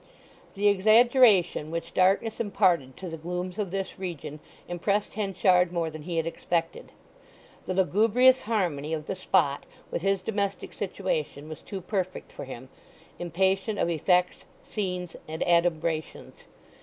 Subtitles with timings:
[0.55, 6.01] The exaggeration which darkness imparted to the glooms of this region impressed Henchard more than
[6.01, 6.91] he had expected.
[7.67, 12.69] The lugubrious harmony of the spot with his domestic situation was too perfect for him,
[13.19, 16.45] impatient of effects, scenes, and adumbrations.